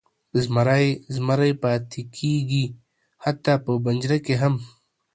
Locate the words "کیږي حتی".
2.15-3.53